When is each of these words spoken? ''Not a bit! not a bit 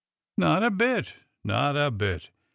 ''Not 0.39 0.63
a 0.63 0.71
bit! 0.71 1.13
not 1.43 1.77
a 1.77 1.91
bit 1.91 2.31